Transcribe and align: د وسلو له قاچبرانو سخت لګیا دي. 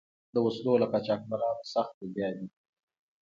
د 0.33 0.35
وسلو 0.45 0.73
له 0.81 0.87
قاچبرانو 0.91 1.69
سخت 1.73 1.93
لګیا 2.01 2.29
دي. 2.37 2.45